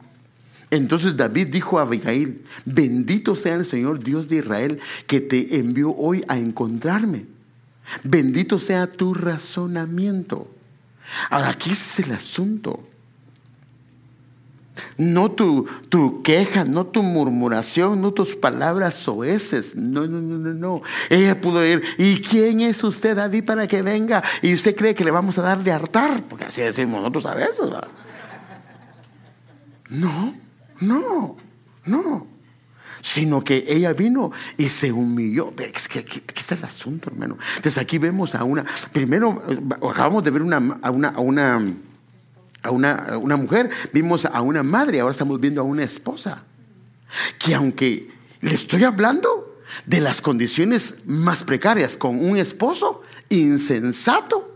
[0.70, 5.94] Entonces David dijo a Abigail, bendito sea el Señor Dios de Israel que te envió
[5.94, 7.27] hoy a encontrarme.
[8.05, 10.51] Bendito sea tu razonamiento.
[11.31, 12.88] Ahora, aquí es el asunto.
[14.96, 19.76] No tu, tu, queja, no tu murmuración, no tus palabras soeces.
[19.76, 20.82] No, no, no, no, no.
[21.11, 21.82] Ella pudo ir.
[21.98, 24.22] ¿Y quién es usted, David, para que venga?
[24.40, 27.35] Y usted cree que le vamos a dar de hartar, porque así decimos nosotros a
[27.35, 27.70] veces.
[29.90, 30.35] No,
[30.80, 31.37] no,
[31.85, 32.26] no.
[33.02, 35.52] Sino que ella vino y se humilló.
[35.58, 37.37] Es que aquí, está el asunto, hermano.
[37.56, 38.64] Entonces aquí vemos a una.
[38.92, 39.42] Primero,
[39.90, 41.61] acabamos de ver una, a una, a una
[42.63, 46.44] a una, una mujer, vimos a una madre, ahora estamos viendo a una esposa.
[47.38, 48.10] Que aunque
[48.40, 54.52] le estoy hablando de las condiciones más precarias con un esposo insensato,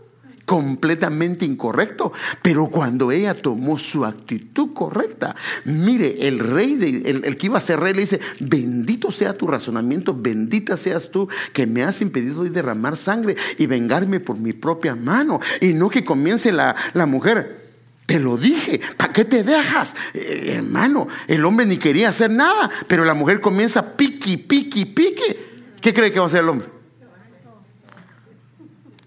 [0.47, 5.35] completamente incorrecto, pero cuando ella tomó su actitud correcta,
[5.65, 9.45] mire, el rey, de, el, que iba a ser rey le dice, bendito sea tu
[9.45, 14.53] razonamiento, bendita seas tú que me has impedido de derramar sangre y vengarme por mi
[14.53, 17.66] propia mano, y no que comience la, la mujer,
[18.07, 19.93] te lo dije, ¿para qué te dejas?
[20.13, 25.35] Eh, hermano, el hombre ni quería hacer nada, pero la mujer comienza piqui, piqui, piqui.
[25.81, 26.69] ¿Qué cree que va a hacer el hombre?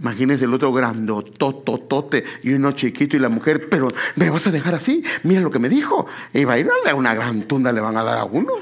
[0.01, 4.75] Imagínense el otro grandotototote y uno chiquito y la mujer, pero ¿me vas a dejar
[4.75, 5.03] así?
[5.23, 6.07] Mira lo que me dijo.
[6.35, 8.53] Y va a ir a una gran tunda le van a dar a uno.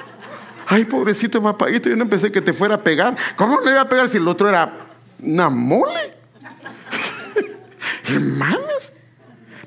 [0.68, 3.16] Ay, pobrecito papayito, yo no pensé que te fuera a pegar.
[3.34, 4.86] ¿Cómo le iba a pegar si el otro era
[5.20, 6.14] una mole?
[8.09, 8.93] Hermanas,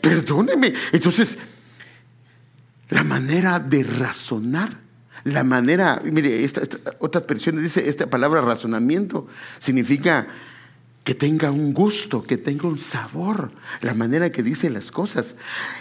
[0.02, 0.74] perdóneme.
[0.92, 1.38] Entonces,
[2.90, 4.80] la manera de razonar,
[5.24, 9.28] la manera, mire, esta, esta otra versión dice, esta palabra razonamiento
[9.60, 10.28] significa
[11.04, 15.36] que tenga un gusto, que tenga un sabor, la manera que dice las cosas,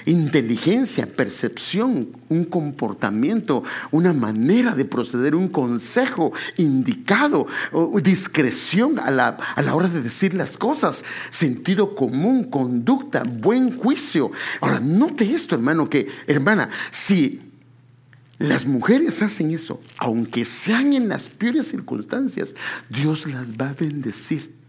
[0.06, 7.46] inteligencia, percepción, un comportamiento, una manera de proceder, un consejo indicado,
[8.02, 14.32] discreción a la, a la hora de decir las cosas, sentido común, conducta, buen juicio.
[14.62, 17.42] Ahora, note esto, hermano, que, hermana, si
[18.38, 22.54] las mujeres hacen eso, aunque sean en las peores circunstancias,
[22.88, 24.59] Dios las va a bendecir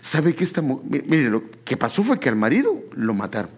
[0.00, 3.50] ¿Sabe que esta Mire, lo que pasó fue que al marido lo mataron.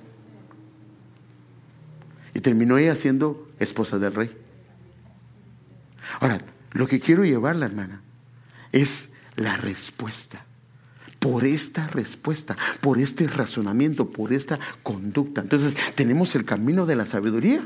[2.34, 4.30] Y terminó ella siendo esposa del rey.
[6.20, 6.38] Ahora,
[6.72, 8.02] lo que quiero llevar la hermana
[8.72, 10.44] es la respuesta.
[11.18, 15.42] Por esta respuesta, por este razonamiento, por esta conducta.
[15.42, 17.64] Entonces, tenemos el camino de la sabiduría,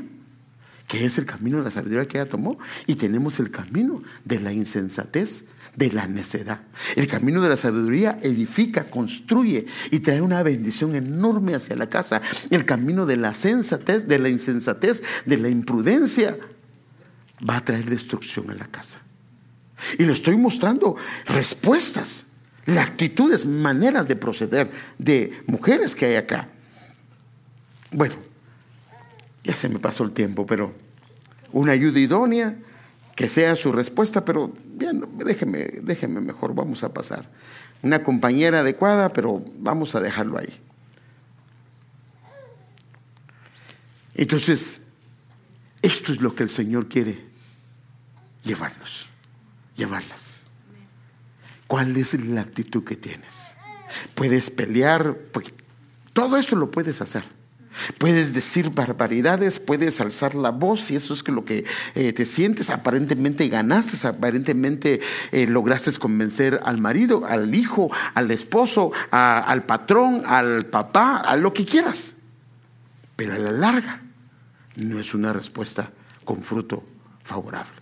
[0.87, 4.39] que es el camino de la sabiduría que ella tomó, y tenemos el camino de
[4.39, 5.45] la insensatez
[5.77, 6.59] de la necedad.
[6.95, 12.21] El camino de la sabiduría edifica, construye y trae una bendición enorme hacia la casa.
[12.49, 16.35] El camino de la sensatez, de la insensatez, de la imprudencia,
[17.47, 19.01] va a traer destrucción a la casa.
[19.99, 20.95] Y le estoy mostrando
[21.27, 22.25] respuestas,
[22.65, 26.49] actitudes, maneras de proceder de mujeres que hay acá.
[27.91, 28.15] Bueno,
[29.43, 30.73] ya se me pasó el tiempo, pero
[31.51, 32.57] una ayuda idónea
[33.17, 37.27] que sea su respuesta, pero déjeme, déjeme mejor, vamos a pasar.
[37.81, 40.53] Una compañera adecuada, pero vamos a dejarlo ahí.
[44.13, 44.83] Entonces,
[45.81, 47.25] esto es lo que el Señor quiere
[48.43, 49.07] llevarnos,
[49.75, 50.43] llevarlas.
[51.65, 53.47] ¿Cuál es la actitud que tienes?
[54.13, 55.55] Puedes pelear, pues,
[56.13, 57.23] todo eso lo puedes hacer.
[57.97, 61.65] Puedes decir barbaridades, puedes alzar la voz y eso es lo que
[61.95, 62.69] eh, te sientes.
[62.69, 64.99] Aparentemente ganaste, aparentemente
[65.31, 71.53] eh, lograste convencer al marido, al hijo, al esposo, al patrón, al papá, a lo
[71.53, 72.13] que quieras.
[73.15, 74.01] Pero a la larga
[74.75, 75.91] no es una respuesta
[76.23, 76.83] con fruto
[77.23, 77.73] favorable.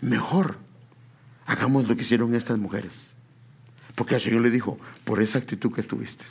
[0.00, 0.56] Mejor
[1.46, 3.14] hagamos lo que hicieron estas mujeres.
[3.94, 6.24] Porque el Señor le dijo, por esa actitud que tuviste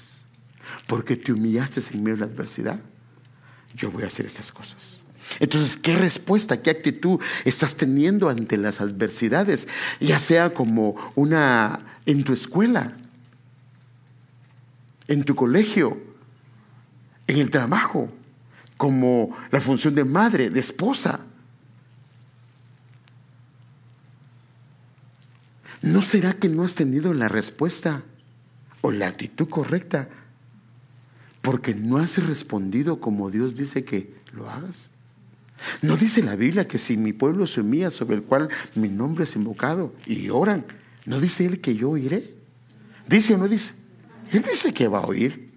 [0.88, 2.80] porque te humillaste en medio de la adversidad,
[3.76, 5.00] yo voy a hacer estas cosas.
[5.40, 9.68] Entonces, ¿qué respuesta, qué actitud estás teniendo ante las adversidades?
[10.00, 12.94] Ya sea como una en tu escuela,
[15.08, 16.02] en tu colegio,
[17.28, 18.10] en el trabajo,
[18.78, 21.20] como la función de madre, de esposa.
[25.82, 28.04] ¿No será que no has tenido la respuesta
[28.82, 30.10] o la actitud correcta
[31.48, 34.90] porque no has respondido como Dios dice que lo hagas.
[35.82, 39.24] No dice la Biblia que si mi pueblo se humilla sobre el cual mi nombre
[39.24, 40.66] es invocado y oran,
[41.06, 42.34] ¿no dice Él que yo oiré?
[43.08, 43.76] ¿Dice o no dice?
[44.34, 45.50] Él dice que va a oír.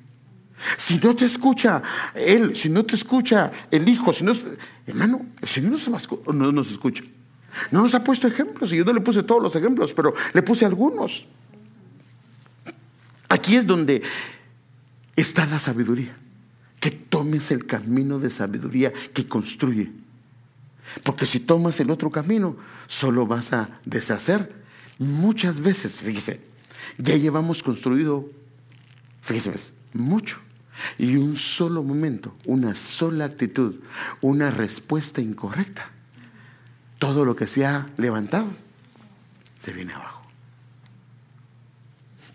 [0.76, 1.82] Si no te escucha
[2.14, 4.32] Él, si no te escucha el Hijo, si no,
[4.86, 7.02] hermano, Señor no, no nos escucha.
[7.72, 10.42] No nos ha puesto ejemplos y yo no le puse todos los ejemplos, pero le
[10.42, 11.26] puse algunos.
[13.28, 14.02] Aquí es donde
[15.20, 16.16] está la sabiduría.
[16.80, 19.92] Que tomes el camino de sabiduría que construye.
[21.04, 22.56] Porque si tomas el otro camino,
[22.86, 24.52] solo vas a deshacer.
[24.98, 26.40] Muchas veces, fíjese,
[26.98, 28.28] ya llevamos construido,
[29.22, 30.38] fíjese, mucho.
[30.98, 33.76] Y un solo momento, una sola actitud,
[34.20, 35.90] una respuesta incorrecta,
[36.98, 38.48] todo lo que se ha levantado
[39.58, 40.22] se viene abajo.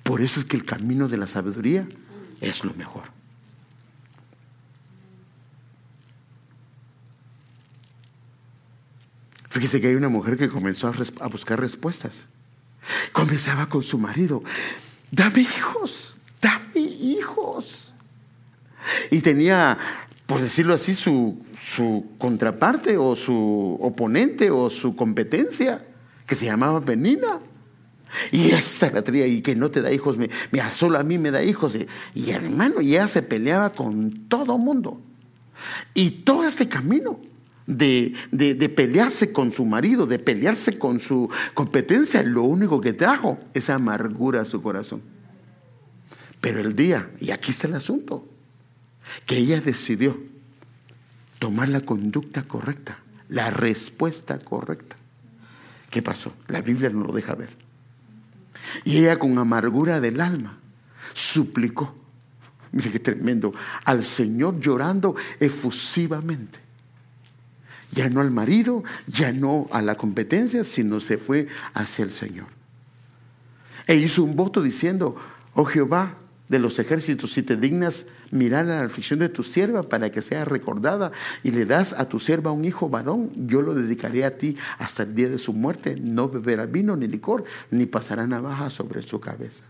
[0.04, 1.88] Por eso es que el camino de la sabiduría
[2.42, 3.16] es lo mejor.
[9.56, 12.28] Fíjese que hay una mujer que comenzó a, buscar respuestas.
[13.14, 14.44] Comenzaba con su marido.
[15.12, 17.94] Dame hijos, dame hijos.
[19.12, 19.78] Y tenía,
[20.26, 25.88] por decirlo así, su, su contraparte o su oponente o su competencia,
[26.28, 27.40] que se llamaba Benina.
[28.32, 30.18] Y esa latría y que no te da hijos,
[30.52, 31.78] mira, solo a mí me da hijos.
[32.14, 35.02] Y, hermano, ya se peleaba con todo mundo.
[35.94, 37.20] Y todo este camino
[37.66, 43.40] de, de, pelearse con su marido, de pelearse con su competencia, lo único que trajo
[43.54, 45.02] es amargura a su corazón.
[46.42, 48.28] Pero el día, y aquí está el asunto,
[49.26, 50.18] que ella decidió
[51.40, 53.00] tomar la conducta correcta,
[53.30, 54.96] la respuesta correcta.
[55.90, 56.34] ¿Qué pasó?
[56.48, 57.65] La Biblia no lo deja ver.
[58.84, 60.58] Y ella con amargura del alma
[61.14, 61.96] suplicó,
[62.72, 63.54] mire qué tremendo,
[63.86, 66.60] al Señor llorando efusivamente.
[67.92, 72.48] Ya no al marido, ya no a la competencia, sino se fue hacia el Señor.
[73.88, 75.16] E hizo un voto diciendo,
[75.54, 76.18] oh Jehová,
[76.50, 78.06] de los ejércitos, si te dignas
[78.36, 81.12] mirar la aflicción de tu sierva para que sea recordada
[81.44, 85.04] y le das a tu sierva un hijo varón, yo lo dedicaré a ti hasta
[85.04, 85.96] el día de su muerte.
[86.00, 89.64] No beberá vino ni licor, ni pasará navaja sobre su cabeza.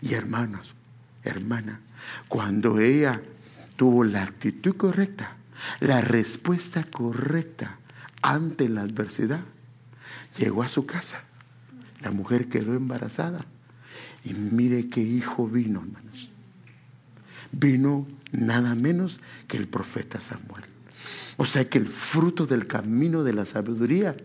[0.00, 0.74] Y hermanos,
[1.22, 1.80] hermana,
[2.28, 3.20] cuando ella
[3.76, 5.36] tuvo la actitud correcta,
[5.80, 7.78] la respuesta correcta
[8.22, 9.40] ante la adversidad,
[10.38, 11.22] llegó a su casa.
[12.02, 13.44] La mujer quedó embarazada
[14.24, 16.30] y mire qué hijo vino, hermanos.
[17.52, 20.64] Vino nada menos que el profeta Samuel.
[21.36, 24.16] O sea que el fruto del camino de la sabiduría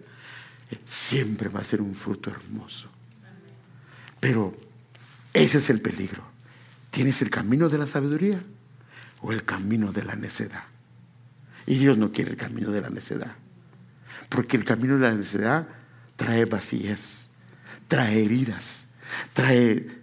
[0.85, 2.89] siempre va a ser un fruto hermoso.
[4.19, 4.55] Pero
[5.33, 6.23] ese es el peligro.
[6.89, 8.39] ¿Tienes el camino de la sabiduría
[9.21, 10.63] o el camino de la necedad?
[11.65, 13.35] Y Dios no quiere el camino de la necedad.
[14.29, 15.67] Porque el camino de la necedad
[16.15, 17.29] trae vacías,
[17.87, 18.85] trae heridas,
[19.33, 20.00] trae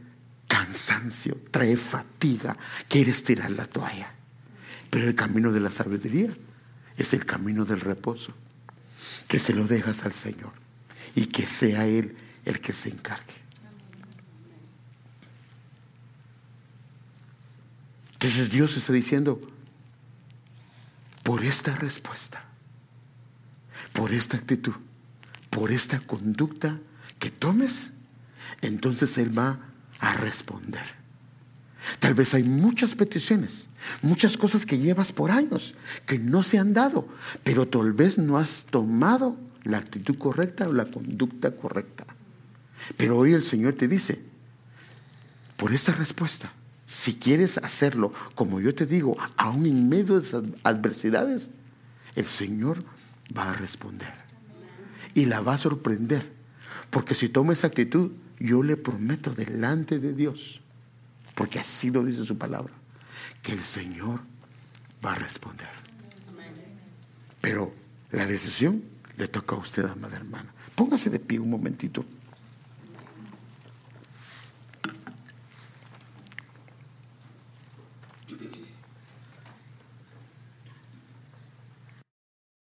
[0.49, 2.57] cansancio, trae fatiga,
[2.89, 4.13] quieres tirar la toalla.
[4.91, 6.31] Pero el camino de la sabiduría
[6.97, 8.33] es el camino del reposo,
[9.29, 10.53] que se lo dejas al Señor
[11.15, 13.35] y que sea Él el que se encargue.
[18.15, 19.41] Entonces Dios está diciendo,
[21.23, 22.43] por esta respuesta,
[23.93, 24.75] por esta actitud,
[25.51, 26.79] por esta conducta
[27.19, 27.93] que tomes,
[28.61, 29.61] entonces Él va
[30.01, 30.99] a responder.
[31.99, 33.69] Tal vez hay muchas peticiones,
[34.03, 35.75] muchas cosas que llevas por años
[36.07, 37.09] que no se han dado,
[37.45, 42.05] pero tal vez no has tomado la actitud correcta o la conducta correcta.
[42.97, 44.21] Pero hoy el Señor te dice,
[45.57, 46.53] por esta respuesta,
[46.87, 51.51] si quieres hacerlo como yo te digo, aún en medio de esas adversidades,
[52.17, 52.83] el Señor
[53.37, 54.13] va a responder
[55.15, 56.33] y la va a sorprender.
[56.91, 60.61] Porque si toma esa actitud, yo le prometo delante de Dios,
[61.35, 62.73] porque así lo dice su palabra,
[63.43, 64.21] que el Señor
[65.05, 65.69] va a responder.
[67.41, 67.73] Pero
[68.11, 68.83] la decisión
[69.17, 70.53] le toca a usted, amada hermana.
[70.75, 72.05] Póngase de pie un momentito.